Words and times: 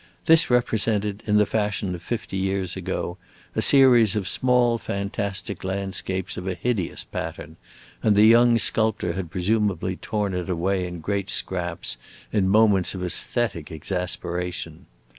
This 0.25 0.49
represented, 0.49 1.21
in 1.27 1.37
the 1.37 1.45
fashion 1.45 1.93
of 1.93 2.01
fifty 2.01 2.35
years 2.35 2.75
ago, 2.75 3.19
a 3.55 3.61
series 3.61 4.15
of 4.15 4.27
small 4.27 4.79
fantastic 4.79 5.63
landscapes 5.63 6.37
of 6.37 6.47
a 6.47 6.55
hideous 6.55 7.03
pattern, 7.03 7.57
and 8.01 8.15
the 8.15 8.25
young 8.25 8.57
sculptor 8.57 9.13
had 9.13 9.29
presumably 9.29 9.97
torn 9.97 10.33
it 10.33 10.49
away 10.49 10.87
in 10.87 11.01
great 11.01 11.29
scraps, 11.29 11.97
in 12.33 12.49
moments 12.49 12.95
of 12.95 13.03
aesthetic 13.03 13.69
exasperation. 13.71 14.87